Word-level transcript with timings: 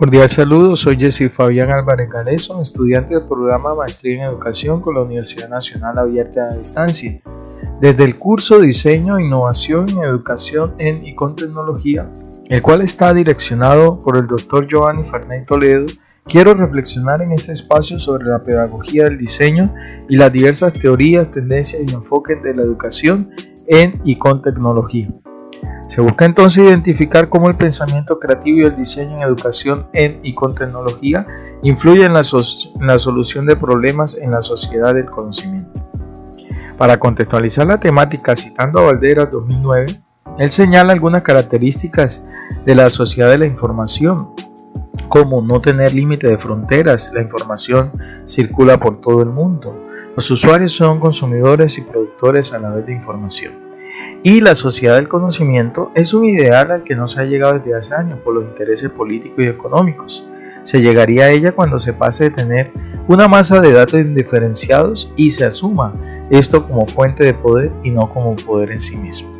Cordial 0.00 0.30
saludo, 0.30 0.76
soy 0.76 0.96
Jesse 0.96 1.30
Fabián 1.30 1.70
Álvarez 1.70 2.08
Galeso, 2.08 2.62
estudiante 2.62 3.12
del 3.12 3.28
programa 3.28 3.74
Maestría 3.74 4.14
en 4.14 4.30
Educación 4.30 4.80
con 4.80 4.94
la 4.94 5.02
Universidad 5.02 5.50
Nacional 5.50 5.98
Abierta 5.98 6.48
a 6.50 6.54
Distancia. 6.54 7.20
Desde 7.82 8.04
el 8.04 8.16
curso 8.16 8.60
Diseño 8.60 9.20
Innovación 9.20 9.90
en 9.90 10.02
Educación 10.02 10.74
en 10.78 11.06
y 11.06 11.14
con 11.14 11.36
Tecnología, 11.36 12.10
el 12.48 12.62
cual 12.62 12.80
está 12.80 13.12
direccionado 13.12 14.00
por 14.00 14.16
el 14.16 14.26
Dr. 14.26 14.66
Giovanni 14.68 15.04
Fernández 15.04 15.44
Toledo, 15.44 15.84
quiero 16.24 16.54
reflexionar 16.54 17.20
en 17.20 17.32
este 17.32 17.52
espacio 17.52 17.98
sobre 17.98 18.24
la 18.24 18.42
pedagogía 18.42 19.04
del 19.04 19.18
diseño 19.18 19.74
y 20.08 20.16
las 20.16 20.32
diversas 20.32 20.72
teorías, 20.72 21.30
tendencias 21.30 21.82
y 21.86 21.92
enfoques 21.92 22.42
de 22.42 22.54
la 22.54 22.62
educación 22.62 23.32
en 23.66 24.00
y 24.06 24.16
con 24.16 24.40
tecnología. 24.40 25.10
Se 25.90 26.00
busca 26.00 26.24
entonces 26.24 26.64
identificar 26.64 27.28
cómo 27.28 27.48
el 27.48 27.56
pensamiento 27.56 28.20
creativo 28.20 28.60
y 28.60 28.62
el 28.62 28.76
diseño 28.76 29.16
en 29.16 29.22
educación 29.22 29.88
en 29.92 30.20
y 30.22 30.34
con 30.34 30.54
tecnología 30.54 31.26
influyen 31.64 32.12
en 32.12 32.86
la, 32.86 32.98
solución 33.00 33.44
de 33.44 33.56
problemas 33.56 34.16
en 34.16 34.30
la 34.30 34.40
sociedad 34.40 34.94
del 34.94 35.10
conocimiento. 35.10 35.84
Para 36.78 37.00
contextualizar 37.00 37.66
la 37.66 37.80
temática 37.80 38.36
citando 38.36 38.78
a 38.78 38.84
Valderas 38.84 39.32
2009, 39.32 40.00
él 40.38 40.50
señala 40.52 40.92
algunas 40.92 41.24
características 41.24 42.24
de 42.64 42.76
la 42.76 42.88
sociedad 42.88 43.28
de 43.28 43.38
la 43.38 43.46
información, 43.46 44.30
como 45.08 45.42
no 45.42 45.60
tener 45.60 45.92
límite 45.92 46.28
de 46.28 46.38
fronteras, 46.38 47.10
la 47.12 47.20
información 47.20 47.90
circula 48.26 48.78
por 48.78 49.00
todo 49.00 49.22
el 49.22 49.30
mundo, 49.30 49.76
los 50.14 50.30
usuarios 50.30 50.70
son 50.70 51.00
consumidores 51.00 51.78
y 51.78 51.82
productores 51.82 52.52
a 52.52 52.60
la 52.60 52.70
vez 52.70 52.86
de 52.86 52.92
información 52.92 53.69
y 54.22 54.40
la 54.40 54.54
sociedad 54.54 54.96
del 54.96 55.08
conocimiento 55.08 55.90
es 55.94 56.12
un 56.12 56.26
ideal 56.26 56.70
al 56.70 56.84
que 56.84 56.94
no 56.94 57.08
se 57.08 57.22
ha 57.22 57.24
llegado 57.24 57.58
desde 57.58 57.74
hace 57.74 57.94
años 57.94 58.18
por 58.20 58.34
los 58.34 58.44
intereses 58.44 58.90
políticos 58.90 59.38
y 59.38 59.48
económicos. 59.48 60.28
Se 60.62 60.82
llegaría 60.82 61.24
a 61.24 61.30
ella 61.30 61.52
cuando 61.52 61.78
se 61.78 61.94
pase 61.94 62.24
de 62.24 62.30
tener 62.30 62.70
una 63.08 63.28
masa 63.28 63.60
de 63.60 63.72
datos 63.72 64.00
indiferenciados 64.00 65.12
y 65.16 65.30
se 65.30 65.46
asuma 65.46 65.94
esto 66.28 66.68
como 66.68 66.86
fuente 66.86 67.24
de 67.24 67.32
poder 67.32 67.72
y 67.82 67.90
no 67.90 68.12
como 68.12 68.36
poder 68.36 68.72
en 68.72 68.80
sí 68.80 68.96
mismo. 68.96 69.32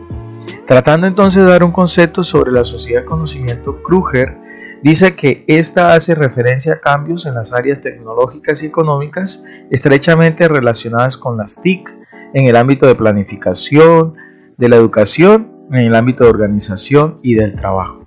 Tratando 0.66 1.06
entonces 1.06 1.44
de 1.44 1.50
dar 1.50 1.62
un 1.62 1.72
concepto 1.72 2.24
sobre 2.24 2.52
la 2.52 2.64
sociedad 2.64 3.00
del 3.00 3.08
conocimiento, 3.08 3.82
Kruger 3.82 4.38
dice 4.82 5.14
que 5.14 5.44
esta 5.46 5.92
hace 5.92 6.14
referencia 6.14 6.74
a 6.74 6.80
cambios 6.80 7.26
en 7.26 7.34
las 7.34 7.52
áreas 7.52 7.82
tecnológicas 7.82 8.62
y 8.62 8.66
económicas 8.66 9.44
estrechamente 9.70 10.48
relacionadas 10.48 11.18
con 11.18 11.36
las 11.36 11.60
TIC 11.60 11.90
en 12.32 12.46
el 12.46 12.56
ámbito 12.56 12.86
de 12.86 12.94
planificación, 12.94 14.14
de 14.60 14.68
la 14.68 14.76
educación 14.76 15.50
en 15.70 15.78
el 15.78 15.94
ámbito 15.94 16.24
de 16.24 16.30
organización 16.30 17.16
y 17.22 17.34
del 17.34 17.54
trabajo. 17.54 18.06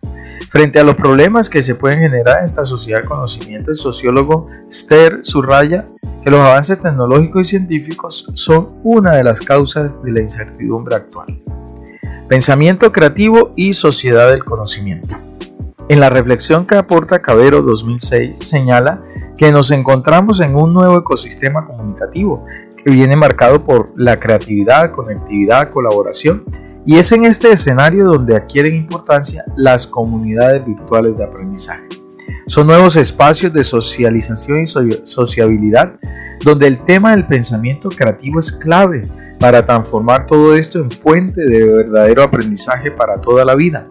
Frente 0.50 0.80
a 0.80 0.84
los 0.84 0.96
problemas 0.96 1.50
que 1.50 1.64
se 1.64 1.74
pueden 1.74 2.00
generar 2.00 2.40
en 2.40 2.46
esta 2.46 2.64
sociedad 2.64 3.02
de 3.02 3.08
conocimiento, 3.08 3.72
el 3.72 3.78
sociólogo 3.78 4.48
Ster 4.70 5.20
subraya 5.24 5.84
que 6.22 6.30
los 6.30 6.40
avances 6.40 6.80
tecnológicos 6.80 7.42
y 7.42 7.50
científicos 7.50 8.32
son 8.36 8.68
una 8.84 9.16
de 9.16 9.24
las 9.24 9.42
causas 9.42 10.04
de 10.04 10.12
la 10.12 10.22
incertidumbre 10.22 10.96
actual. 10.96 11.42
Pensamiento 12.30 12.92
creativo 12.92 13.52
y 13.56 13.74
sociedad 13.74 14.30
del 14.30 14.46
conocimiento. 14.46 15.18
En 15.90 16.00
la 16.00 16.10
reflexión 16.10 16.66
que 16.66 16.76
aporta 16.76 17.22
Cabero 17.22 17.62
2006 17.62 18.38
señala 18.48 19.04
que 19.38 19.52
nos 19.52 19.72
encontramos 19.72 20.40
en 20.40 20.56
un 20.56 20.74
nuevo 20.74 21.00
ecosistema 21.00 21.66
comunicativo 21.66 22.46
viene 22.92 23.16
marcado 23.16 23.66
por 23.66 23.94
la 23.96 24.20
creatividad, 24.20 24.92
conectividad, 24.92 25.70
colaboración 25.70 26.44
y 26.86 26.98
es 26.98 27.12
en 27.12 27.26
este 27.26 27.52
escenario 27.52 28.06
donde 28.06 28.36
adquieren 28.36 28.76
importancia 28.76 29.44
las 29.56 29.88
comunidades 29.88 30.66
virtuales 30.66 31.16
de 31.18 31.24
aprendizaje. 31.24 31.88
Son 32.46 32.68
nuevos 32.68 32.98
espacios 32.98 33.54
de 33.54 33.64
socialización 33.64 34.64
y 34.64 34.68
sociabilidad 35.06 35.98
donde 36.44 36.68
el 36.68 36.84
tema 36.84 37.12
del 37.12 37.26
pensamiento 37.26 37.90
creativo 37.90 38.40
es 38.40 38.52
clave 38.52 39.08
para 39.40 39.66
transformar 39.66 40.26
todo 40.26 40.56
esto 40.56 40.80
en 40.80 40.92
fuente 40.92 41.46
de 41.46 41.74
verdadero 41.74 42.24
aprendizaje 42.24 42.92
para 42.92 43.16
toda 43.16 43.46
la 43.46 43.56
vida, 43.56 43.88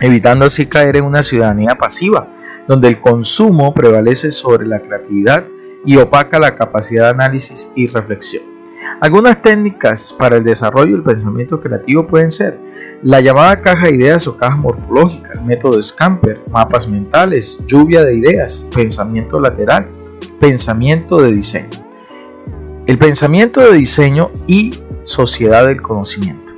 evitando 0.00 0.44
así 0.44 0.66
caer 0.66 0.96
en 0.96 1.04
una 1.04 1.22
ciudadanía 1.22 1.74
pasiva, 1.74 2.28
donde 2.68 2.88
el 2.88 3.00
consumo 3.00 3.74
prevalece 3.74 4.30
sobre 4.30 4.66
la 4.66 4.80
creatividad 4.80 5.44
y 5.84 5.96
opaca 5.96 6.38
la 6.38 6.54
capacidad 6.54 7.04
de 7.04 7.10
análisis 7.10 7.72
y 7.74 7.86
reflexión. 7.86 8.54
Algunas 9.00 9.42
técnicas 9.42 10.14
para 10.16 10.36
el 10.36 10.44
desarrollo 10.44 10.92
del 10.92 11.02
pensamiento 11.02 11.60
creativo 11.60 12.06
pueden 12.06 12.30
ser 12.30 12.58
la 13.02 13.20
llamada 13.20 13.60
caja 13.60 13.88
de 13.88 13.96
ideas 13.96 14.26
o 14.26 14.36
caja 14.36 14.56
morfológica, 14.56 15.32
el 15.34 15.42
método 15.42 15.82
Scamper, 15.82 16.40
mapas 16.50 16.88
mentales, 16.88 17.64
lluvia 17.66 18.02
de 18.04 18.14
ideas, 18.14 18.66
pensamiento 18.74 19.40
lateral, 19.40 19.86
pensamiento 20.40 21.20
de 21.20 21.32
diseño. 21.32 21.84
El 22.86 22.98
pensamiento 22.98 23.60
de 23.60 23.78
diseño 23.78 24.30
y 24.46 24.74
sociedad 25.02 25.66
del 25.66 25.82
conocimiento. 25.82 26.48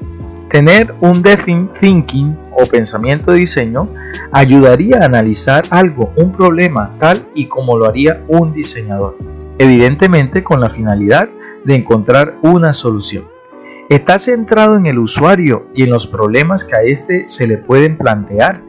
Tener 0.48 0.94
un 1.00 1.22
design 1.22 1.68
thinking 1.80 2.36
o 2.56 2.66
pensamiento 2.66 3.32
de 3.32 3.38
diseño 3.38 3.88
ayudaría 4.32 5.00
a 5.00 5.04
analizar 5.04 5.64
algo, 5.70 6.12
un 6.16 6.32
problema, 6.32 6.94
tal 6.98 7.26
y 7.34 7.46
como 7.46 7.76
lo 7.76 7.86
haría 7.86 8.24
un 8.28 8.52
diseñador, 8.52 9.16
evidentemente 9.58 10.42
con 10.42 10.60
la 10.60 10.70
finalidad 10.70 11.28
de 11.64 11.74
encontrar 11.74 12.38
una 12.42 12.72
solución. 12.72 13.28
Está 13.88 14.18
centrado 14.18 14.76
en 14.76 14.86
el 14.86 14.98
usuario 14.98 15.68
y 15.74 15.84
en 15.84 15.90
los 15.90 16.06
problemas 16.06 16.64
que 16.64 16.74
a 16.74 16.82
éste 16.82 17.24
se 17.28 17.46
le 17.46 17.56
pueden 17.56 17.96
plantear. 17.96 18.62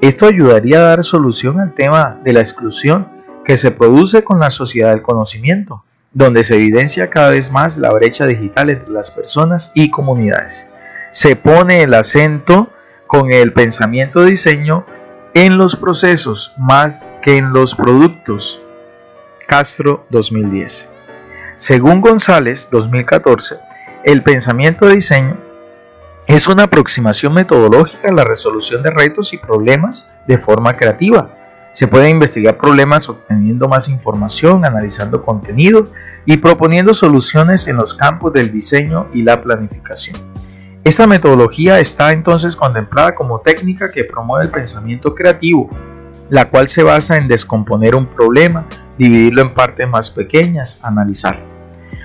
Esto 0.00 0.26
ayudaría 0.26 0.78
a 0.78 0.82
dar 0.82 1.04
solución 1.04 1.58
al 1.58 1.74
tema 1.74 2.20
de 2.22 2.32
la 2.32 2.40
exclusión 2.40 3.08
que 3.44 3.56
se 3.56 3.72
produce 3.72 4.22
con 4.22 4.38
la 4.38 4.50
sociedad 4.50 4.90
del 4.90 5.02
conocimiento, 5.02 5.84
donde 6.12 6.44
se 6.44 6.54
evidencia 6.56 7.10
cada 7.10 7.30
vez 7.30 7.50
más 7.50 7.76
la 7.78 7.92
brecha 7.92 8.26
digital 8.26 8.70
entre 8.70 8.90
las 8.90 9.10
personas 9.10 9.72
y 9.74 9.90
comunidades. 9.90 10.72
Se 11.10 11.34
pone 11.34 11.82
el 11.82 11.94
acento 11.94 12.70
con 13.12 13.30
el 13.30 13.52
pensamiento 13.52 14.22
de 14.22 14.30
diseño 14.30 14.86
en 15.34 15.58
los 15.58 15.76
procesos 15.76 16.54
más 16.56 17.10
que 17.20 17.36
en 17.36 17.52
los 17.52 17.74
productos. 17.74 18.62
Castro 19.46 20.06
2010. 20.08 20.88
Según 21.56 22.00
González 22.00 22.70
2014, 22.72 23.56
el 24.04 24.22
pensamiento 24.22 24.86
de 24.86 24.94
diseño 24.94 25.36
es 26.26 26.48
una 26.48 26.62
aproximación 26.62 27.34
metodológica 27.34 28.08
a 28.08 28.14
la 28.14 28.24
resolución 28.24 28.82
de 28.82 28.92
retos 28.92 29.34
y 29.34 29.36
problemas 29.36 30.16
de 30.26 30.38
forma 30.38 30.74
creativa. 30.74 31.36
Se 31.72 31.88
pueden 31.88 32.12
investigar 32.12 32.56
problemas 32.56 33.10
obteniendo 33.10 33.68
más 33.68 33.90
información, 33.90 34.64
analizando 34.64 35.22
contenido 35.22 35.86
y 36.24 36.38
proponiendo 36.38 36.94
soluciones 36.94 37.68
en 37.68 37.76
los 37.76 37.92
campos 37.92 38.32
del 38.32 38.50
diseño 38.50 39.08
y 39.12 39.20
la 39.20 39.42
planificación. 39.42 40.31
Esta 40.84 41.06
metodología 41.06 41.78
está 41.78 42.12
entonces 42.12 42.56
contemplada 42.56 43.14
como 43.14 43.38
técnica 43.38 43.92
que 43.92 44.02
promueve 44.02 44.46
el 44.46 44.50
pensamiento 44.50 45.14
creativo, 45.14 45.70
la 46.28 46.50
cual 46.50 46.66
se 46.66 46.82
basa 46.82 47.18
en 47.18 47.28
descomponer 47.28 47.94
un 47.94 48.06
problema, 48.06 48.66
dividirlo 48.98 49.42
en 49.42 49.54
partes 49.54 49.88
más 49.88 50.10
pequeñas, 50.10 50.80
analizarlo. 50.82 51.44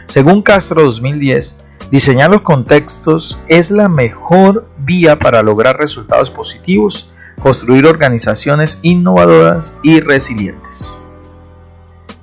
Según 0.06 0.44
Castro 0.44 0.84
2010, 0.84 1.64
diseñar 1.90 2.30
los 2.30 2.42
contextos 2.42 3.42
es 3.48 3.72
la 3.72 3.90
mejor 3.90 4.68
vía 4.78 5.18
para 5.18 5.42
lograr 5.42 5.78
resultados 5.78 6.30
positivos, 6.30 7.12
construir 7.42 7.88
organizaciones 7.88 8.78
innovadoras 8.84 9.80
y 9.82 10.02
resilientes. 10.02 11.04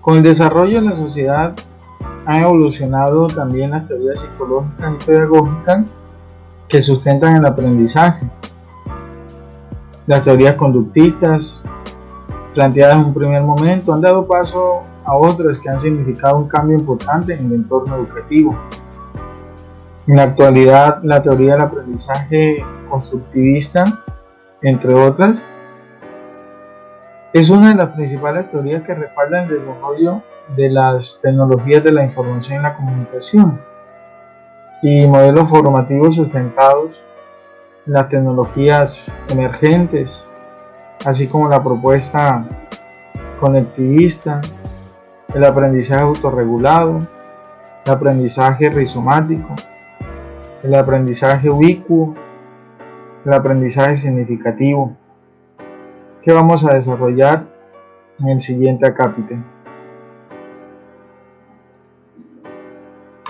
Con 0.00 0.18
el 0.18 0.22
desarrollo 0.22 0.80
de 0.80 0.88
la 0.88 0.96
sociedad 0.96 1.56
han 2.26 2.44
evolucionado 2.44 3.26
también 3.26 3.72
las 3.72 3.88
teorías 3.88 4.20
psicológicas 4.20 4.92
y 5.00 5.04
pedagógicas 5.04 5.90
que 6.74 6.82
sustentan 6.82 7.36
el 7.36 7.46
aprendizaje. 7.46 8.28
Las 10.08 10.24
teorías 10.24 10.56
conductistas 10.56 11.62
planteadas 12.52 12.96
en 12.96 13.04
un 13.04 13.14
primer 13.14 13.44
momento 13.44 13.94
han 13.94 14.00
dado 14.00 14.26
paso 14.26 14.82
a 15.04 15.16
otras 15.16 15.58
que 15.60 15.68
han 15.68 15.78
significado 15.78 16.36
un 16.36 16.48
cambio 16.48 16.76
importante 16.76 17.34
en 17.34 17.46
el 17.46 17.52
entorno 17.52 17.94
educativo. 17.94 18.58
En 20.08 20.16
la 20.16 20.24
actualidad, 20.24 20.98
la 21.04 21.22
teoría 21.22 21.52
del 21.52 21.62
aprendizaje 21.62 22.64
constructivista, 22.90 23.84
entre 24.60 24.94
otras, 24.94 25.38
es 27.32 27.50
una 27.50 27.68
de 27.68 27.76
las 27.76 27.94
principales 27.94 28.48
teorías 28.48 28.82
que 28.82 28.96
respaldan 28.96 29.44
el 29.44 29.60
desarrollo 29.60 30.22
de 30.56 30.70
las 30.70 31.20
tecnologías 31.22 31.84
de 31.84 31.92
la 31.92 32.04
información 32.04 32.58
y 32.58 32.62
la 32.64 32.74
comunicación 32.74 33.60
y 34.82 35.06
modelos 35.06 35.48
formativos 35.48 36.16
sustentados 36.16 37.02
en 37.86 37.92
las 37.92 38.08
tecnologías 38.08 39.12
emergentes, 39.28 40.26
así 41.04 41.26
como 41.26 41.48
la 41.48 41.62
propuesta 41.62 42.44
conectivista, 43.40 44.40
el 45.34 45.44
aprendizaje 45.44 46.02
autorregulado, 46.02 46.98
el 47.84 47.92
aprendizaje 47.92 48.70
rizomático, 48.70 49.54
el 50.62 50.74
aprendizaje 50.74 51.50
ubicuo, 51.50 52.14
el 53.24 53.32
aprendizaje 53.32 53.96
significativo, 53.96 54.92
que 56.22 56.32
vamos 56.32 56.64
a 56.64 56.74
desarrollar 56.74 57.44
en 58.20 58.28
el 58.28 58.40
siguiente 58.40 58.86
acápite. 58.86 59.53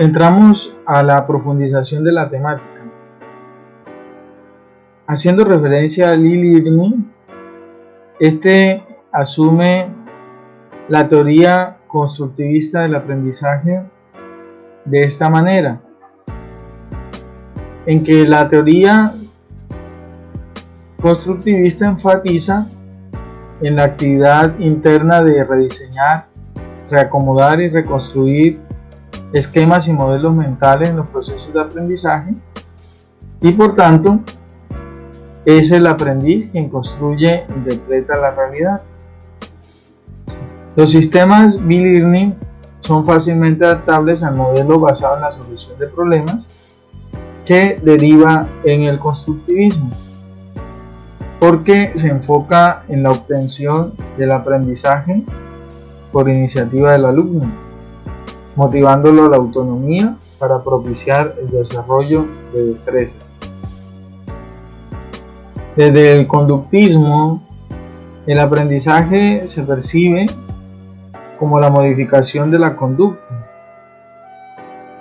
Entramos 0.00 0.74
a 0.86 1.04
la 1.04 1.24
profundización 1.24 2.02
de 2.02 2.10
la 2.10 2.28
temática. 2.28 2.80
Haciendo 5.06 5.44
referencia 5.44 6.10
a 6.10 6.16
Lili 6.16 6.56
Irving, 6.56 7.04
este 8.18 8.82
asume 9.12 9.86
la 10.88 11.06
teoría 11.06 11.76
constructivista 11.86 12.80
del 12.80 12.96
aprendizaje 12.96 13.84
de 14.84 15.04
esta 15.04 15.30
manera, 15.30 15.80
en 17.86 18.02
que 18.02 18.24
la 18.26 18.48
teoría 18.48 19.12
constructivista 21.00 21.86
enfatiza 21.86 22.66
en 23.60 23.76
la 23.76 23.84
actividad 23.84 24.58
interna 24.58 25.22
de 25.22 25.44
rediseñar, 25.44 26.26
reacomodar 26.90 27.60
y 27.60 27.68
reconstruir 27.68 28.73
esquemas 29.34 29.88
y 29.88 29.92
modelos 29.92 30.32
mentales 30.32 30.90
en 30.90 30.96
los 30.96 31.08
procesos 31.08 31.52
de 31.52 31.60
aprendizaje 31.60 32.34
y 33.40 33.52
por 33.52 33.74
tanto 33.74 34.20
es 35.44 35.72
el 35.72 35.88
aprendiz 35.88 36.50
quien 36.50 36.70
construye 36.70 37.44
y 37.48 37.52
interpreta 37.52 38.16
la 38.16 38.30
realidad. 38.30 38.80
Los 40.76 40.92
sistemas 40.92 41.58
B-Learning 41.58 42.34
son 42.78 43.04
fácilmente 43.04 43.66
adaptables 43.66 44.22
al 44.22 44.36
modelo 44.36 44.78
basado 44.78 45.16
en 45.16 45.22
la 45.22 45.32
solución 45.32 45.78
de 45.78 45.88
problemas 45.88 46.46
que 47.44 47.80
deriva 47.82 48.46
en 48.62 48.84
el 48.84 49.00
constructivismo, 49.00 49.90
porque 51.40 51.92
se 51.96 52.08
enfoca 52.08 52.84
en 52.88 53.02
la 53.02 53.10
obtención 53.10 53.94
del 54.16 54.30
aprendizaje 54.30 55.22
por 56.12 56.28
iniciativa 56.28 56.92
del 56.92 57.04
alumno, 57.04 57.52
motivándolo 58.56 59.24
a 59.24 59.28
la 59.28 59.36
autonomía 59.36 60.16
para 60.38 60.62
propiciar 60.62 61.34
el 61.40 61.50
desarrollo 61.50 62.26
de 62.52 62.66
destrezas. 62.66 63.30
Desde 65.76 66.16
el 66.16 66.26
conductismo, 66.28 67.42
el 68.26 68.38
aprendizaje 68.38 69.48
se 69.48 69.62
percibe 69.62 70.26
como 71.38 71.58
la 71.58 71.68
modificación 71.68 72.50
de 72.50 72.58
la 72.58 72.76
conducta. 72.76 73.46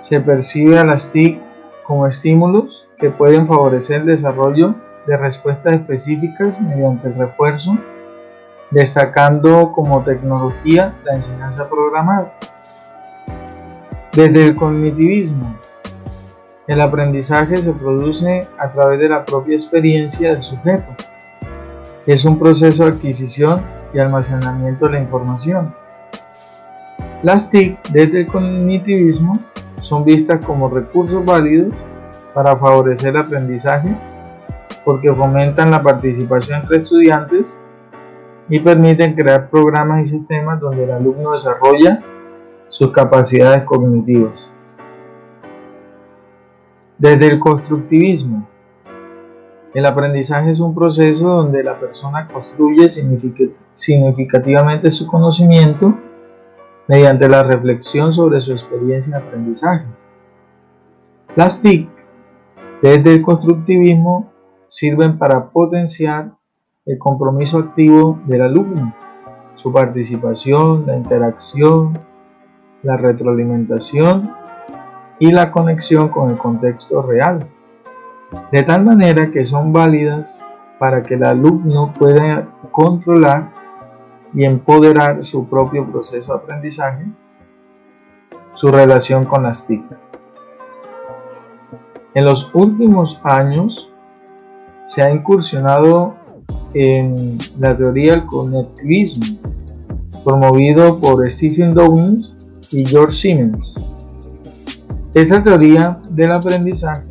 Se 0.02 0.20
percibe 0.20 0.78
a 0.78 0.84
las 0.84 1.08
TIC 1.10 1.40
como 1.84 2.06
estímulos 2.06 2.86
que 2.98 3.10
pueden 3.10 3.46
favorecer 3.46 4.00
el 4.00 4.06
desarrollo 4.06 4.74
de 5.06 5.16
respuestas 5.16 5.74
específicas 5.74 6.60
mediante 6.60 7.08
el 7.08 7.14
refuerzo, 7.14 7.76
destacando 8.70 9.72
como 9.72 10.02
tecnología 10.02 10.94
la 11.04 11.14
enseñanza 11.14 11.68
programada. 11.68 12.32
Desde 14.14 14.46
el 14.46 14.54
cognitivismo, 14.54 15.56
el 16.68 16.80
aprendizaje 16.80 17.56
se 17.56 17.72
produce 17.72 18.46
a 18.58 18.70
través 18.70 19.00
de 19.00 19.08
la 19.08 19.24
propia 19.24 19.56
experiencia 19.56 20.30
del 20.30 20.40
sujeto. 20.40 20.86
Es 22.06 22.24
un 22.24 22.38
proceso 22.38 22.84
de 22.84 22.90
adquisición 22.90 23.60
y 23.92 23.98
almacenamiento 23.98 24.86
de 24.86 24.92
la 24.92 25.00
información. 25.00 25.74
Las 27.24 27.50
TIC 27.50 27.76
desde 27.88 28.20
el 28.20 28.26
cognitivismo 28.28 29.36
son 29.80 30.04
vistas 30.04 30.46
como 30.46 30.68
recursos 30.68 31.24
válidos 31.24 31.74
para 32.32 32.56
favorecer 32.56 33.16
el 33.16 33.20
aprendizaje 33.20 33.96
porque 34.84 35.12
fomentan 35.12 35.72
la 35.72 35.82
participación 35.82 36.60
entre 36.60 36.76
estudiantes 36.76 37.58
y 38.48 38.60
permiten 38.60 39.16
crear 39.16 39.50
programas 39.50 40.02
y 40.04 40.06
sistemas 40.06 40.60
donde 40.60 40.84
el 40.84 40.92
alumno 40.92 41.32
desarrolla 41.32 42.00
sus 42.76 42.90
capacidades 42.90 43.62
cognitivas. 43.62 44.50
Desde 46.98 47.28
el 47.28 47.38
constructivismo, 47.38 48.48
el 49.72 49.86
aprendizaje 49.86 50.50
es 50.50 50.58
un 50.58 50.74
proceso 50.74 51.28
donde 51.28 51.62
la 51.62 51.78
persona 51.78 52.26
construye 52.26 52.88
significativamente 53.74 54.90
su 54.90 55.06
conocimiento 55.06 55.94
mediante 56.88 57.28
la 57.28 57.44
reflexión 57.44 58.12
sobre 58.12 58.40
su 58.40 58.50
experiencia 58.50 59.18
de 59.18 59.24
aprendizaje. 59.24 59.86
Las 61.36 61.60
TIC, 61.60 61.88
desde 62.82 63.14
el 63.14 63.22
constructivismo, 63.22 64.32
sirven 64.68 65.16
para 65.16 65.48
potenciar 65.50 66.32
el 66.86 66.98
compromiso 66.98 67.58
activo 67.58 68.18
del 68.26 68.42
alumno, 68.42 68.92
su 69.54 69.72
participación, 69.72 70.86
la 70.88 70.96
interacción, 70.96 71.92
la 72.84 72.96
retroalimentación 72.96 74.30
y 75.18 75.32
la 75.32 75.50
conexión 75.50 76.08
con 76.08 76.30
el 76.30 76.38
contexto 76.38 77.02
real, 77.02 77.46
de 78.52 78.62
tal 78.62 78.84
manera 78.84 79.30
que 79.30 79.44
son 79.44 79.72
válidas 79.72 80.44
para 80.78 81.02
que 81.02 81.14
el 81.14 81.24
alumno 81.24 81.92
pueda 81.98 82.48
controlar 82.70 83.50
y 84.34 84.44
empoderar 84.44 85.24
su 85.24 85.48
propio 85.48 85.86
proceso 85.90 86.32
de 86.32 86.38
aprendizaje, 86.38 87.06
su 88.54 88.68
relación 88.68 89.24
con 89.24 89.44
las 89.44 89.66
TIC. 89.66 89.82
En 92.14 92.24
los 92.24 92.54
últimos 92.54 93.20
años 93.24 93.90
se 94.84 95.02
ha 95.02 95.10
incursionado 95.10 96.14
en 96.74 97.38
la 97.58 97.76
teoría 97.76 98.14
del 98.14 98.26
conectivismo, 98.26 99.38
promovido 100.24 100.98
por 101.00 101.28
Stephen 101.30 101.70
Downes 101.72 102.33
y 102.74 102.84
George 102.84 103.16
Siemens. 103.16 103.74
Esta 105.14 105.42
teoría 105.42 106.00
del 106.10 106.32
aprendizaje 106.32 107.06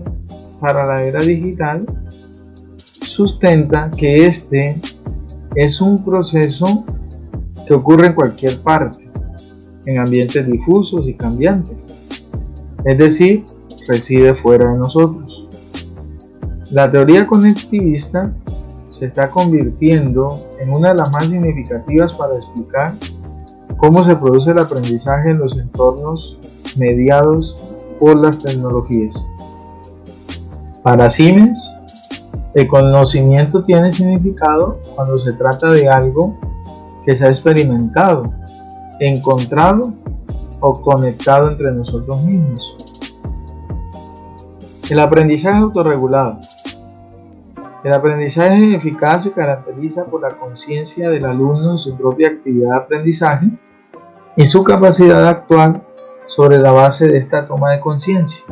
para 0.60 0.86
la 0.86 1.02
era 1.02 1.22
digital 1.22 1.86
sustenta 3.02 3.90
que 3.92 4.26
este 4.26 4.76
es 5.56 5.80
un 5.80 6.04
proceso 6.04 6.84
que 7.66 7.74
ocurre 7.74 8.08
en 8.08 8.14
cualquier 8.14 8.60
parte, 8.60 9.10
en 9.86 10.00
ambientes 10.00 10.46
difusos 10.46 11.08
y 11.08 11.14
cambiantes, 11.14 11.94
es 12.84 12.98
decir, 12.98 13.46
reside 13.88 14.36
fuera 14.36 14.70
de 14.70 14.80
nosotros. 14.80 15.48
La 16.72 16.92
teoría 16.92 17.26
conectivista 17.26 18.34
se 18.90 19.06
está 19.06 19.30
convirtiendo 19.30 20.46
en 20.60 20.76
una 20.76 20.90
de 20.90 20.96
las 20.96 21.12
más 21.12 21.26
significativas 21.30 22.14
para 22.16 22.34
explicar 22.34 22.94
cómo 23.84 24.02
se 24.06 24.16
produce 24.16 24.52
el 24.52 24.60
aprendizaje 24.60 25.32
en 25.32 25.40
los 25.40 25.58
entornos 25.58 26.38
mediados 26.78 27.54
por 28.00 28.16
las 28.16 28.40
tecnologías. 28.40 29.14
Para 30.82 31.10
Siemens, 31.10 31.76
el 32.54 32.66
conocimiento 32.70 33.66
tiene 33.66 33.92
significado 33.92 34.80
cuando 34.96 35.18
se 35.18 35.34
trata 35.34 35.70
de 35.72 35.90
algo 35.90 36.40
que 37.04 37.14
se 37.14 37.26
ha 37.26 37.28
experimentado, 37.28 38.24
encontrado 39.02 39.94
o 40.62 40.82
conectado 40.82 41.52
entre 41.52 41.74
nosotros 41.74 42.24
mismos. 42.24 42.78
El 44.90 45.00
aprendizaje 45.00 45.58
autorregulado. 45.58 46.40
El 47.84 47.92
aprendizaje 47.92 48.78
eficaz 48.78 49.24
se 49.24 49.34
caracteriza 49.34 50.06
por 50.06 50.22
la 50.22 50.30
conciencia 50.30 51.10
del 51.10 51.26
alumno 51.26 51.72
en 51.72 51.78
su 51.78 51.98
propia 51.98 52.30
actividad 52.30 52.70
de 52.70 52.78
aprendizaje 52.78 53.52
y 54.36 54.46
su 54.46 54.64
capacidad 54.64 55.22
de 55.22 55.30
actuar 55.30 55.82
sobre 56.26 56.58
la 56.58 56.72
base 56.72 57.08
de 57.08 57.18
esta 57.18 57.46
toma 57.46 57.72
de 57.72 57.80
conciencia. 57.80 58.44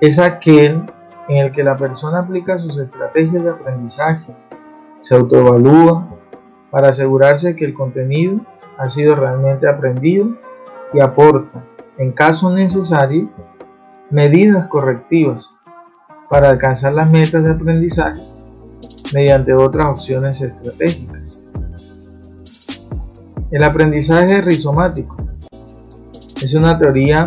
Es 0.00 0.18
aquel 0.18 0.82
en 1.28 1.36
el 1.36 1.52
que 1.52 1.62
la 1.62 1.76
persona 1.76 2.20
aplica 2.20 2.58
sus 2.58 2.78
estrategias 2.78 3.44
de 3.44 3.50
aprendizaje, 3.50 4.34
se 5.00 5.14
autoevalúa 5.14 6.08
para 6.70 6.88
asegurarse 6.88 7.54
que 7.56 7.64
el 7.64 7.74
contenido 7.74 8.40
ha 8.78 8.88
sido 8.88 9.14
realmente 9.14 9.68
aprendido 9.68 10.28
y 10.92 11.00
aporta, 11.00 11.62
en 11.98 12.12
caso 12.12 12.50
necesario, 12.50 13.28
medidas 14.10 14.66
correctivas 14.68 15.54
para 16.28 16.48
alcanzar 16.48 16.94
las 16.94 17.10
metas 17.10 17.44
de 17.44 17.50
aprendizaje 17.50 18.22
mediante 19.12 19.52
otras 19.52 19.86
opciones 19.86 20.40
estratégicas. 20.40 21.44
El 23.50 23.64
aprendizaje 23.64 24.40
rizomático 24.42 25.16
es 26.40 26.54
una 26.54 26.78
teoría 26.78 27.26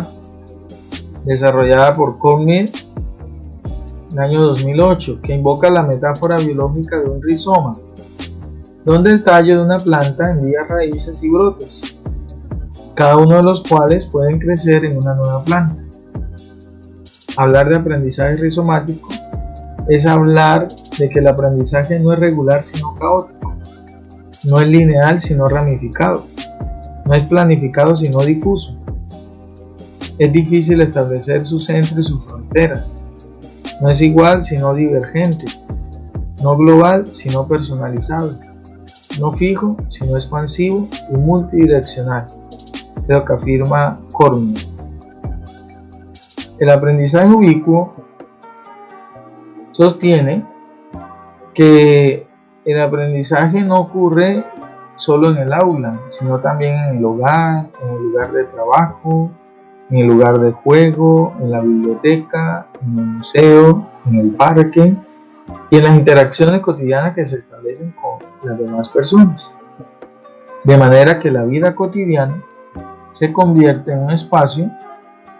desarrollada 1.26 1.94
por 1.94 2.18
Cognier 2.18 2.70
en 4.10 4.12
el 4.12 4.18
año 4.18 4.40
2008 4.40 5.20
que 5.22 5.34
invoca 5.34 5.68
la 5.68 5.82
metáfora 5.82 6.38
biológica 6.38 6.98
de 6.98 7.10
un 7.10 7.22
rizoma, 7.22 7.74
donde 8.86 9.10
el 9.10 9.22
tallo 9.22 9.56
de 9.56 9.62
una 9.64 9.78
planta 9.78 10.30
envía 10.30 10.64
raíces 10.66 11.22
y 11.22 11.28
brotes, 11.28 11.94
cada 12.94 13.18
uno 13.18 13.36
de 13.36 13.42
los 13.42 13.62
cuales 13.62 14.06
pueden 14.06 14.38
crecer 14.38 14.86
en 14.86 14.96
una 14.96 15.14
nueva 15.14 15.44
planta. 15.44 15.76
Hablar 17.36 17.68
de 17.68 17.76
aprendizaje 17.76 18.36
rizomático 18.36 19.10
es 19.88 20.06
hablar 20.06 20.68
de 20.98 21.10
que 21.10 21.18
el 21.18 21.28
aprendizaje 21.28 22.00
no 22.00 22.14
es 22.14 22.18
regular 22.18 22.64
sino 22.64 22.94
caótico, 22.94 23.33
no 24.44 24.60
es 24.60 24.68
lineal 24.68 25.20
sino 25.20 25.46
ramificado, 25.46 26.26
no 27.06 27.14
es 27.14 27.26
planificado 27.26 27.96
sino 27.96 28.20
difuso. 28.20 28.76
Es 30.18 30.32
difícil 30.32 30.80
establecer 30.80 31.44
su 31.44 31.58
centro 31.58 32.00
y 32.00 32.04
sus 32.04 32.24
fronteras. 32.24 33.02
No 33.80 33.90
es 33.90 34.00
igual 34.00 34.44
sino 34.44 34.72
divergente, 34.74 35.46
no 36.42 36.56
global 36.56 37.06
sino 37.06 37.46
personalizado, 37.48 38.38
no 39.18 39.32
fijo 39.32 39.76
sino 39.88 40.16
expansivo 40.16 40.88
y 41.12 41.16
multidireccional, 41.16 42.26
de 43.06 43.14
lo 43.14 43.24
que 43.24 43.32
afirma 43.32 43.98
Cormier. 44.12 44.66
El 46.58 46.70
aprendizaje 46.70 47.28
ubicuo 47.28 47.94
sostiene 49.72 50.44
que 51.52 52.28
el 52.64 52.80
aprendizaje 52.80 53.60
no 53.60 53.74
ocurre 53.76 54.44
solo 54.96 55.30
en 55.30 55.38
el 55.38 55.52
aula, 55.52 56.00
sino 56.08 56.38
también 56.38 56.74
en 56.74 56.96
el 56.96 57.04
hogar, 57.04 57.66
en 57.82 57.88
el 57.88 58.02
lugar 58.02 58.32
de 58.32 58.44
trabajo, 58.44 59.30
en 59.90 59.98
el 59.98 60.06
lugar 60.06 60.38
de 60.38 60.52
juego, 60.52 61.34
en 61.40 61.50
la 61.50 61.60
biblioteca, 61.60 62.66
en 62.82 62.98
el 62.98 63.04
museo, 63.04 63.86
en 64.06 64.18
el 64.18 64.30
parque 64.30 64.96
y 65.70 65.76
en 65.76 65.82
las 65.82 65.94
interacciones 65.94 66.62
cotidianas 66.62 67.14
que 67.14 67.26
se 67.26 67.38
establecen 67.38 67.94
con 68.00 68.26
las 68.48 68.58
demás 68.58 68.88
personas. 68.88 69.52
De 70.62 70.78
manera 70.78 71.18
que 71.20 71.30
la 71.30 71.44
vida 71.44 71.74
cotidiana 71.74 72.42
se 73.12 73.32
convierte 73.32 73.92
en 73.92 73.98
un 73.98 74.10
espacio 74.12 74.70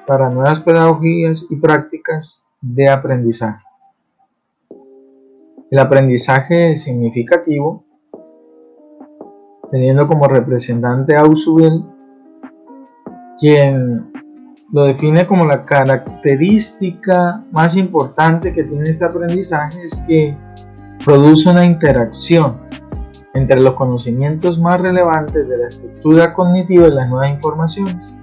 para 0.06 0.28
nuevas 0.28 0.60
pedagogías 0.60 1.46
y 1.48 1.56
prácticas 1.56 2.44
de 2.60 2.90
aprendizaje. 2.90 3.64
El 5.71 5.78
aprendizaje 5.78 6.76
significativo, 6.76 7.85
teniendo 9.71 10.06
como 10.06 10.26
representante 10.28 11.16
a 11.16 11.21
Ausubel, 11.21 11.85
quien 13.38 14.12
lo 14.73 14.85
define 14.85 15.26
como 15.26 15.47
la 15.47 15.64
característica 15.64 17.44
más 17.50 17.76
importante 17.76 18.52
que 18.52 18.64
tiene 18.64 18.90
este 18.90 19.04
aprendizaje 19.04 19.85
es 19.85 19.94
que 20.06 20.37
produce 21.04 21.50
una 21.50 21.64
interacción 21.64 22.61
entre 23.35 23.61
los 23.61 23.75
conocimientos 23.75 24.61
más 24.61 24.80
relevantes 24.80 25.49
de 25.49 25.59
la 25.59 25.68
estructura 25.68 26.35
cognitiva 26.35 26.87
y 26.87 26.92
las 26.92 27.09
nuevas 27.09 27.30
informaciones. 27.30 28.16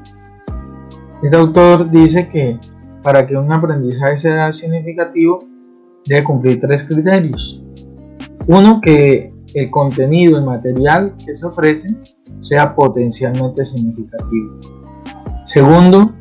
Este 1.22 1.36
autor 1.36 1.90
dice 1.90 2.30
que 2.30 2.60
para 3.04 3.28
que 3.28 3.36
un 3.36 3.52
aprendizaje 3.52 4.18
sea 4.18 4.52
significativo 4.52 5.51
debe 6.06 6.24
cumplir 6.24 6.60
tres 6.60 6.84
criterios. 6.84 7.62
Uno, 8.48 8.82
que 8.82 9.34
el 9.54 9.70
contenido, 9.70 10.38
el 10.38 10.46
material 10.46 11.16
que 11.24 11.36
se 11.36 11.46
ofrece 11.46 11.96
sea 12.40 12.74
potencialmente 12.74 13.64
significativo. 13.64 14.60
Segundo, 15.46 16.14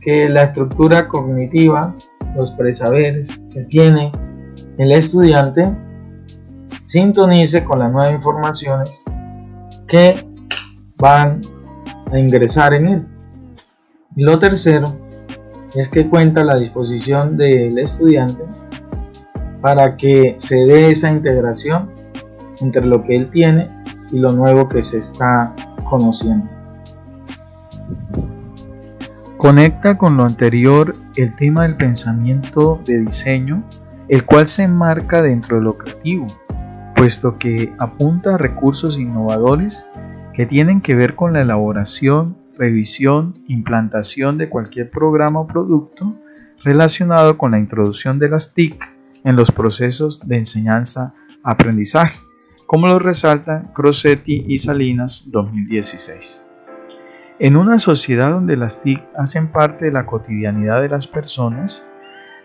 que 0.00 0.28
la 0.28 0.44
estructura 0.44 1.08
cognitiva, 1.08 1.94
los 2.36 2.52
presaberes 2.52 3.40
que 3.52 3.64
tiene 3.64 4.12
el 4.78 4.92
estudiante, 4.92 5.70
sintonice 6.84 7.64
con 7.64 7.78
las 7.78 7.92
nuevas 7.92 8.14
informaciones 8.14 9.04
que 9.86 10.14
van 10.96 11.42
a 12.12 12.18
ingresar 12.18 12.74
en 12.74 12.86
él. 12.86 13.06
Y 14.16 14.22
lo 14.22 14.38
tercero 14.38 14.96
es 15.74 15.88
que 15.88 16.08
cuenta 16.08 16.44
la 16.44 16.56
disposición 16.56 17.36
del 17.36 17.78
estudiante 17.78 18.42
para 19.60 19.96
que 19.96 20.36
se 20.38 20.56
dé 20.56 20.90
esa 20.90 21.10
integración 21.10 21.90
entre 22.60 22.84
lo 22.84 23.02
que 23.02 23.16
él 23.16 23.30
tiene 23.30 23.68
y 24.10 24.18
lo 24.18 24.32
nuevo 24.32 24.68
que 24.68 24.82
se 24.82 24.98
está 24.98 25.54
conociendo. 25.88 26.48
Conecta 29.36 29.96
con 29.96 30.16
lo 30.16 30.24
anterior 30.24 30.96
el 31.16 31.34
tema 31.34 31.62
del 31.62 31.76
pensamiento 31.76 32.80
de 32.84 32.98
diseño, 32.98 33.64
el 34.08 34.24
cual 34.24 34.46
se 34.46 34.64
enmarca 34.64 35.22
dentro 35.22 35.56
de 35.56 35.62
lo 35.62 35.78
creativo, 35.78 36.26
puesto 36.94 37.38
que 37.38 37.72
apunta 37.78 38.34
a 38.34 38.38
recursos 38.38 38.98
innovadores 38.98 39.86
que 40.34 40.46
tienen 40.46 40.80
que 40.80 40.94
ver 40.94 41.14
con 41.14 41.32
la 41.32 41.40
elaboración, 41.40 42.36
revisión, 42.58 43.42
implantación 43.48 44.36
de 44.36 44.50
cualquier 44.50 44.90
programa 44.90 45.40
o 45.40 45.46
producto 45.46 46.14
relacionado 46.62 47.38
con 47.38 47.52
la 47.52 47.58
introducción 47.58 48.18
de 48.18 48.28
las 48.28 48.52
TIC 48.52 48.99
en 49.24 49.36
los 49.36 49.52
procesos 49.52 50.26
de 50.26 50.36
enseñanza-aprendizaje, 50.38 52.20
como 52.66 52.86
lo 52.86 52.98
resaltan 52.98 53.70
Crossetti 53.74 54.44
y 54.48 54.58
Salinas 54.58 55.30
2016. 55.30 56.50
En 57.38 57.56
una 57.56 57.78
sociedad 57.78 58.30
donde 58.30 58.56
las 58.56 58.82
TIC 58.82 59.02
hacen 59.16 59.48
parte 59.48 59.86
de 59.86 59.92
la 59.92 60.06
cotidianidad 60.06 60.82
de 60.82 60.88
las 60.88 61.06
personas, 61.06 61.90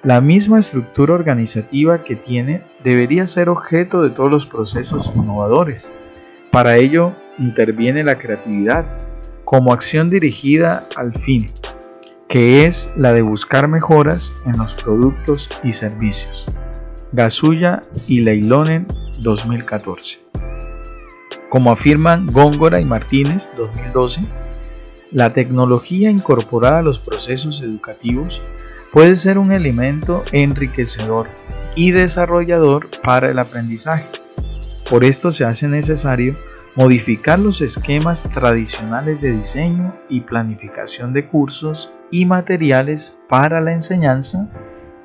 la 0.03 0.21
misma 0.21 0.59
estructura 0.59 1.13
organizativa 1.15 2.03
que 2.03 2.15
tiene 2.15 2.63
debería 2.83 3.27
ser 3.27 3.49
objeto 3.49 4.03
de 4.03 4.11
todos 4.11 4.31
los 4.31 4.45
procesos 4.45 5.13
innovadores. 5.15 5.93
Para 6.51 6.77
ello 6.77 7.13
interviene 7.39 8.03
la 8.03 8.17
creatividad 8.17 8.85
como 9.43 9.73
acción 9.73 10.07
dirigida 10.07 10.83
al 10.95 11.13
fin, 11.13 11.45
que 12.29 12.65
es 12.65 12.93
la 12.95 13.13
de 13.13 13.21
buscar 13.21 13.67
mejoras 13.67 14.31
en 14.45 14.57
los 14.57 14.73
productos 14.75 15.49
y 15.63 15.73
servicios. 15.73 16.47
Gasulla 17.15 17.79
y 18.07 18.19
Leilonen 18.19 18.87
2014. 19.21 20.19
Como 21.49 21.71
afirman 21.71 22.27
Góngora 22.27 22.81
y 22.81 22.85
Martínez 22.85 23.51
2012, 23.55 24.25
la 25.11 25.31
tecnología 25.31 26.09
incorporada 26.09 26.79
a 26.79 26.81
los 26.81 26.99
procesos 26.99 27.61
educativos 27.61 28.41
puede 28.91 29.15
ser 29.15 29.37
un 29.37 29.53
elemento 29.53 30.25
enriquecedor 30.33 31.29
y 31.73 31.91
desarrollador 31.91 32.89
para 33.01 33.29
el 33.29 33.39
aprendizaje. 33.39 34.09
Por 34.89 35.05
esto 35.05 35.31
se 35.31 35.45
hace 35.45 35.69
necesario 35.69 36.33
modificar 36.75 37.39
los 37.39 37.61
esquemas 37.61 38.29
tradicionales 38.33 39.21
de 39.21 39.31
diseño 39.31 39.95
y 40.09 40.19
planificación 40.19 41.13
de 41.13 41.29
cursos 41.29 41.93
y 42.11 42.25
materiales 42.25 43.17
para 43.29 43.61
la 43.61 43.71
enseñanza 43.71 44.49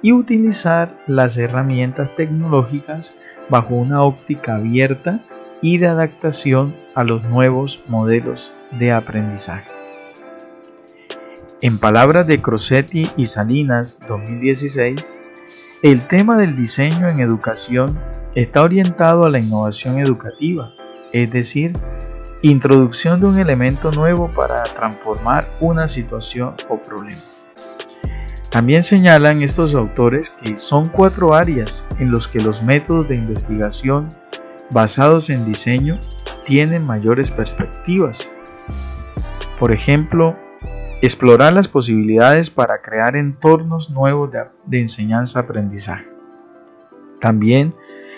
y 0.03 0.13
utilizar 0.13 0.97
las 1.07 1.37
herramientas 1.37 2.15
tecnológicas 2.15 3.15
bajo 3.49 3.75
una 3.75 4.03
óptica 4.03 4.57
abierta 4.57 5.21
y 5.63 5.79
de 5.79 5.89
adaptación 5.89 6.75
a 6.95 7.05
los 7.05 7.23
nuevos 7.25 7.83
modelos 7.89 8.55
de 8.73 8.93
aprendizaje. 8.93 9.71
En 11.63 11.79
palabras 11.79 12.27
de 12.27 12.41
Crossetti 12.41 13.11
y 13.17 13.27
Salinas 13.27 14.01
2016, 14.09 15.21
el 15.83 16.01
tema 16.07 16.39
del 16.39 16.57
diseño 16.57 17.09
en 17.09 17.21
educación 17.21 17.99
está 18.35 18.63
orientado 18.63 19.25
a 19.25 19.31
la 19.31 19.39
innovación 19.39 19.99
educativa, 19.99 20.71
es 21.13 21.31
decir, 21.31 21.73
introducción 22.43 23.21
de 23.21 23.27
un 23.27 23.39
elemento 23.39 23.93
nuevo 23.93 24.31
para 24.35 24.63
transformar 24.63 25.49
una 25.61 25.89
situación 25.89 26.55
o 26.71 26.79
problema. 26.79 27.21
También 28.51 28.83
señalan 28.83 29.43
estos 29.43 29.77
autores 29.77 30.31
que 30.31 30.57
son 30.57 30.89
cuatro 30.89 31.35
áreas 31.35 31.87
en 32.01 32.11
los 32.11 32.27
que 32.27 32.41
los 32.41 32.63
métodos 32.63 33.09
de 33.09 33.15
investigación 33.15 34.09
basados 34.73 35.31
en 35.31 35.45
diseño 35.45 35.99
tienen 36.45 36.85
mayores 36.85 37.31
perspectivas. 37.31 38.33
Por 39.61 39.71
ejemplo, 39.71 40.37
explorar 41.01 41.53
las 41.53 41.69
posibilidades 41.69 42.51
para 42.51 42.83
crear 42.83 43.15
entornos 43.15 43.91
nuevos 43.91 44.31
de, 44.67 44.81
enseñanza-aprendizaje. 44.81 46.07
También 47.21 47.73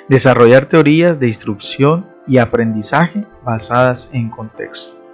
desarrollar 0.09 0.65
teorías 0.65 1.21
de 1.21 1.27
instrucción 1.27 2.07
y 2.27 2.39
aprendizaje 2.39 3.27
basadas 3.45 4.11
en 4.15 4.31
contexto. 4.31 5.05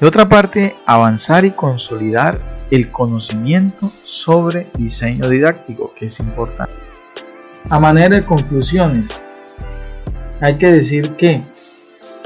De 0.00 0.06
otra 0.06 0.28
parte, 0.28 0.74
avanzar 0.86 1.44
y 1.44 1.50
consolidar 1.50 2.53
el 2.70 2.90
conocimiento 2.90 3.90
sobre 4.02 4.66
diseño 4.76 5.28
didáctico, 5.28 5.92
que 5.94 6.06
es 6.06 6.20
importante. 6.20 6.74
A 7.70 7.78
manera 7.78 8.16
de 8.16 8.24
conclusiones, 8.24 9.08
hay 10.40 10.54
que 10.54 10.72
decir 10.72 11.14
que 11.16 11.40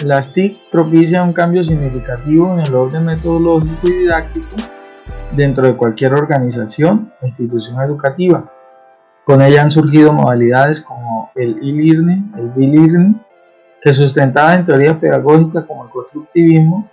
las 0.04 0.32
TIC 0.32 0.56
propician 0.70 1.28
un 1.28 1.32
cambio 1.32 1.64
significativo 1.64 2.54
en 2.54 2.60
el 2.60 2.74
orden 2.74 3.06
metodológico 3.06 3.88
y 3.88 3.92
didáctico 3.92 4.56
dentro 5.32 5.66
de 5.66 5.76
cualquier 5.76 6.14
organización 6.14 7.12
o 7.20 7.26
institución 7.26 7.80
educativa. 7.82 8.50
Con 9.24 9.42
ella 9.42 9.62
han 9.62 9.70
surgido 9.70 10.12
modalidades 10.12 10.80
como 10.80 11.30
el 11.34 11.58
e-learning, 11.58 12.32
el 12.36 12.48
b-learning, 12.50 13.20
que 13.82 13.92
sustentaba 13.92 14.54
en 14.54 14.66
teoría 14.66 14.98
pedagógica 14.98 15.66
como 15.66 15.84
el 15.84 15.90
constructivismo 15.90 16.90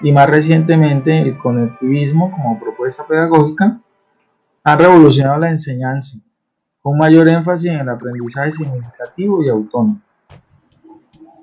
y 0.00 0.12
más 0.12 0.28
recientemente 0.28 1.18
el 1.18 1.36
conectivismo 1.38 2.30
como 2.30 2.58
propuesta 2.58 3.06
pedagógica, 3.06 3.80
han 4.64 4.78
revolucionado 4.78 5.38
la 5.38 5.50
enseñanza, 5.50 6.18
con 6.82 6.98
mayor 6.98 7.28
énfasis 7.28 7.70
en 7.70 7.80
el 7.80 7.88
aprendizaje 7.88 8.52
significativo 8.52 9.42
y 9.42 9.48
autónomo. 9.48 10.00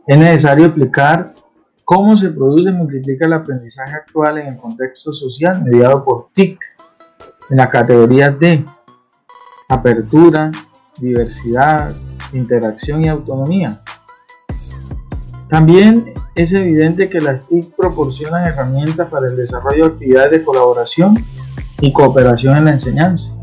Es 0.08 0.18
necesario 0.18 0.68
explicar 0.68 1.34
cómo 1.84 2.16
se 2.16 2.30
produce 2.30 2.70
y 2.70 2.74
multiplica 2.74 3.26
el 3.26 3.34
aprendizaje 3.34 3.94
actual 3.94 4.38
en 4.38 4.48
el 4.48 4.58
contexto 4.58 5.12
social 5.12 5.64
mediado 5.64 6.04
por 6.04 6.30
TIC 6.34 6.60
en 7.50 7.58
las 7.58 7.70
categorías 7.70 8.38
de 8.40 8.66
apertura, 9.70 10.52
diversidad, 11.00 11.94
interacción 12.34 13.04
y 13.04 13.08
autonomía. 13.08 13.82
También 15.50 16.14
es 16.36 16.52
evidente 16.52 17.10
que 17.10 17.22
las 17.22 17.48
TIC 17.48 17.76
proporcionan 17.76 18.46
herramientas 18.46 19.08
para 19.10 19.28
el 19.28 19.38
desarrollo 19.38 19.86
de 19.86 19.94
actividades 19.94 20.32
de 20.32 20.44
colaboración 20.44 21.16
y 21.80 21.94
cooperación 21.94 22.58
en 22.58 22.66
la 22.66 22.72
enseñanza. 22.72 23.34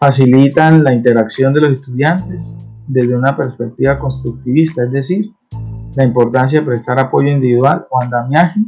Facilitan 0.00 0.82
la 0.82 0.94
interacción 0.94 1.52
de 1.52 1.60
los 1.60 1.74
estudiantes 1.74 2.56
desde 2.86 3.14
una 3.14 3.36
perspectiva 3.36 3.98
constructivista, 3.98 4.84
es 4.84 4.92
decir, 4.92 5.30
la 5.94 6.04
importancia 6.04 6.60
de 6.60 6.66
prestar 6.66 6.98
apoyo 6.98 7.28
individual 7.28 7.86
o 7.90 8.02
andamiaje 8.02 8.60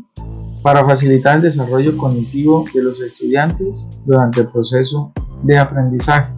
para 0.62 0.84
facilitar 0.84 1.36
el 1.36 1.42
desarrollo 1.42 1.96
cognitivo 1.96 2.64
de 2.74 2.82
los 2.82 3.00
estudiantes 3.00 3.88
durante 4.04 4.40
el 4.40 4.48
proceso 4.48 5.12
de 5.42 5.58
aprendizaje. 5.58 6.32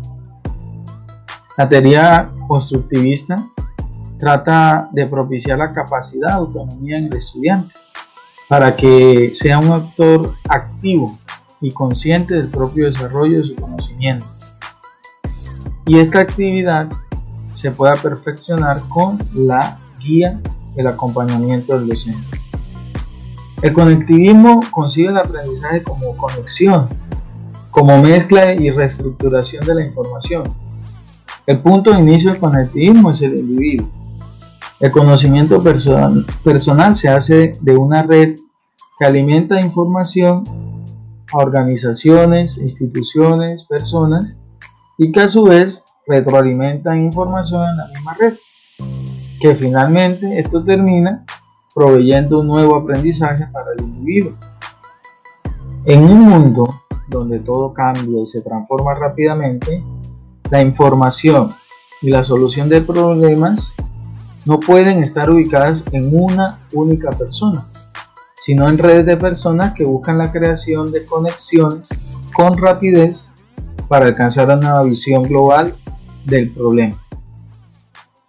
La 1.57 1.69
teoría 1.69 2.31
constructivista 2.47 3.35
trata 4.21 4.89
de 4.93 5.07
propiciar 5.07 5.59
la 5.59 5.73
capacidad 5.73 6.29
de 6.29 6.35
autonomía 6.35 6.99
en 6.99 7.07
el 7.07 7.17
estudiante 7.17 7.75
para 8.49 8.77
que 8.77 9.33
sea 9.35 9.59
un 9.59 9.73
actor 9.73 10.35
activo 10.49 11.19
y 11.61 11.71
consciente 11.71 12.35
del 12.35 12.49
propio 12.49 12.87
desarrollo 12.87 13.41
de 13.41 13.49
su 13.49 13.57
conocimiento. 13.57 14.27
Y 15.87 15.99
esta 15.99 16.21
actividad 16.21 16.89
se 17.53 17.71
pueda 17.71 17.95
perfeccionar 17.95 18.81
con 18.89 19.19
la 19.35 19.79
guía, 19.99 20.41
el 20.77 20.87
acompañamiento 20.87 21.79
del 21.79 21.89
docente. 21.89 22.41
El 23.63 23.73
conectivismo 23.73 24.61
concibe 24.71 25.09
el 25.09 25.19
aprendizaje 25.19 25.83
como 25.83 26.17
conexión, 26.17 26.89
como 27.71 28.03
mezcla 28.03 28.55
y 28.55 28.71
reestructuración 28.71 29.65
de 29.65 29.75
la 29.75 29.85
información. 29.85 30.43
El 31.47 31.61
punto 31.61 31.93
de 31.93 32.01
inicio 32.01 32.31
del 32.33 32.41
conectivismo 32.41 33.11
es 33.11 33.23
el 33.23 33.39
individuo. 33.39 34.00
El 34.81 34.93
conocimiento 34.93 35.63
personal, 35.63 36.97
se 36.97 37.11
hace 37.11 37.53
de 37.61 37.77
una 37.77 38.03
red 38.03 38.37
que 38.99 39.05
alimenta 39.05 39.61
información 39.61 40.43
a 41.35 41.37
organizaciones, 41.37 42.57
instituciones, 42.57 43.65
personas 43.65 44.39
y 44.97 45.13
que 45.13 45.21
a 45.21 45.29
su 45.29 45.45
vez 45.45 45.83
retroalimentan 46.07 47.05
información 47.05 47.69
en 47.69 47.77
la 47.77 47.87
misma 47.89 48.15
red, 48.19 48.35
que 49.39 49.55
finalmente 49.55 50.41
esto 50.41 50.65
termina 50.65 51.27
proveyendo 51.75 52.41
un 52.41 52.47
nuevo 52.47 52.75
aprendizaje 52.75 53.47
para 53.53 53.73
el 53.77 53.85
individuo. 53.85 54.33
En 55.85 56.05
un 56.05 56.21
mundo 56.23 56.67
donde 57.09 57.39
todo 57.41 57.75
cambia 57.75 58.23
y 58.23 58.27
se 58.27 58.41
transforma 58.41 58.95
rápidamente, 58.95 59.85
la 60.51 60.63
información 60.63 61.53
y 62.01 62.09
la 62.09 62.25
solución 62.25 62.71
de 62.71 62.81
problemas 62.81 63.75
no 64.47 64.59
pueden 64.59 65.01
estar 65.01 65.31
ubicadas 65.31 65.85
en 65.93 66.11
una 66.13 66.61
única 66.73 67.11
persona, 67.11 67.67
sino 68.43 68.69
en 68.69 68.79
redes 68.79 69.07
de 69.07 69.17
personas 69.17 69.75
que 69.75 69.85
buscan 69.85 70.19
la 70.19 70.33
creación 70.33 70.91
de 70.91 71.05
conexiones 71.05 71.89
con 72.35 72.57
rapidez 72.57 73.29
para 73.89 74.07
alcanzar 74.07 74.57
una 74.57 74.83
visión 74.83 75.25
global 75.25 75.75
del 76.25 76.53
problema. 76.53 76.97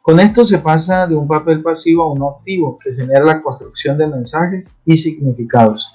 Con 0.02 0.20
esto 0.20 0.44
se 0.44 0.58
pasa 0.58 1.06
de 1.06 1.16
un 1.16 1.28
papel 1.28 1.62
pasivo 1.62 2.04
a 2.04 2.12
uno 2.12 2.30
activo 2.38 2.78
que 2.84 2.94
genera 2.94 3.24
la 3.24 3.40
construcción 3.40 3.98
de 3.98 4.08
mensajes 4.08 4.78
y 4.84 4.98
significados, 4.98 5.88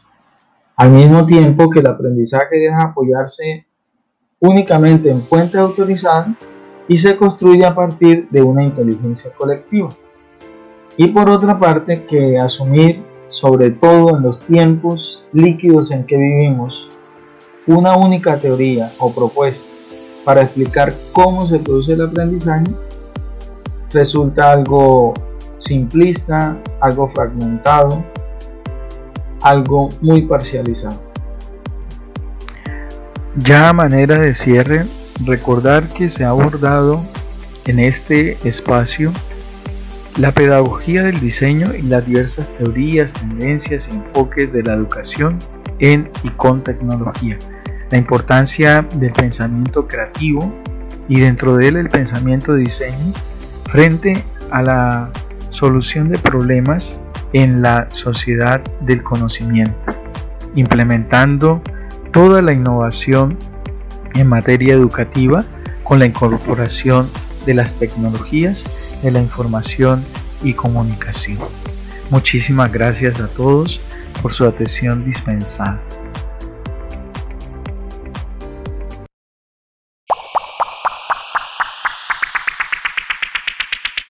al 0.77 0.91
mismo 0.91 1.27
tiempo 1.27 1.69
que 1.69 1.81
el 1.81 1.89
aprendizaje 1.89 2.57
deja 2.57 2.83
apoyarse 2.83 3.67
únicamente 4.39 5.11
en 5.11 5.21
fuentes 5.21 5.57
autorizadas 5.57 6.29
y 6.89 6.99
se 6.99 7.17
construye 7.17 7.65
a 7.65 7.75
partir 7.75 8.29
de 8.31 8.43
una 8.43 8.63
inteligencia 8.63 9.33
colectiva. 9.37 9.89
Y 10.97 11.09
por 11.09 11.29
otra 11.29 11.59
parte, 11.59 12.05
que 12.07 12.39
asumir, 12.39 13.03
sobre 13.29 13.71
todo 13.71 14.17
en 14.17 14.23
los 14.23 14.39
tiempos 14.41 15.27
líquidos 15.33 15.91
en 15.91 16.05
que 16.05 16.17
vivimos, 16.17 16.89
una 17.67 17.97
única 17.97 18.39
teoría 18.39 18.91
o 18.99 19.13
propuesta 19.13 19.69
para 20.25 20.43
explicar 20.43 20.93
cómo 21.13 21.47
se 21.47 21.59
produce 21.59 21.93
el 21.93 22.03
aprendizaje 22.03 22.65
resulta 23.93 24.53
algo 24.53 25.15
simplista, 25.59 26.57
algo 26.81 27.09
fragmentado, 27.11 28.05
algo 29.43 29.89
muy 30.01 30.23
parcializado. 30.23 31.01
Ya 33.37 33.69
a 33.69 33.73
manera 33.73 34.19
de 34.19 34.35
cierre, 34.35 34.87
recordar 35.25 35.85
que 35.85 36.11
se 36.11 36.25
ha 36.25 36.31
abordado 36.31 37.01
en 37.67 37.79
este 37.79 38.37
espacio 38.49 39.13
la 40.19 40.33
pedagogía 40.33 41.03
del 41.03 41.21
diseño 41.21 41.75
y 41.75 41.83
las 41.83 42.07
diversas 42.07 42.53
teorías, 42.55 43.13
tendencias 43.13 43.89
y 43.89 43.97
enfoques 43.97 44.53
de 44.53 44.63
la 44.63 44.75
educación 44.75 45.39
en 45.79 46.11
y 46.23 46.31
con 46.31 46.63
tecnología. 46.63 47.39
La 47.91 47.99
importancia 47.99 48.87
del 48.97 49.13
pensamiento 49.13 49.87
creativo 49.87 50.53
y 51.09 51.21
dentro 51.21 51.57
de 51.57 51.69
él 51.69 51.77
el 51.77 51.89
pensamiento 51.89 52.55
de 52.55 52.61
diseño 52.61 53.13
frente 53.67 54.25
a 54.51 54.63
la 54.63 55.11
solución 55.51 56.09
de 56.09 56.19
problemas 56.19 56.99
en 57.33 57.61
la 57.61 57.87
sociedad 57.91 58.63
del 58.81 59.03
conocimiento, 59.03 59.91
implementando 60.55 61.61
toda 62.11 62.41
la 62.41 62.53
innovación 62.53 63.37
en 64.15 64.29
materia 64.29 64.73
educativa 64.73 65.45
con 65.85 65.99
la 65.99 66.07
incorporación 66.07 67.09
de 67.45 67.55
las 67.55 67.75
tecnologías 67.79 68.65
de 69.03 69.11
la 69.11 69.21
información 69.21 70.05
y 70.43 70.53
comunicación. 70.55 71.39
Muchísimas 72.11 72.73
gracias 72.73 73.21
a 73.21 73.29
todos 73.29 73.81
por 74.23 74.33
su 74.33 74.45
atención 74.45 75.05
dispensada. 75.05 75.83